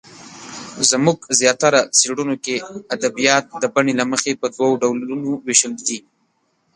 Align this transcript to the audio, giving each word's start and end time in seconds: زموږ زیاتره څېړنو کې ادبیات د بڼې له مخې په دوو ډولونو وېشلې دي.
زموږ 0.89 1.17
زیاتره 1.39 1.79
څېړنو 1.97 2.35
کې 2.45 2.55
ادبیات 2.95 3.45
د 3.61 3.63
بڼې 3.73 3.93
له 3.99 4.05
مخې 4.11 4.31
په 4.41 4.47
دوو 4.55 4.69
ډولونو 4.81 5.29
وېشلې 5.45 5.81
دي. 5.87 5.99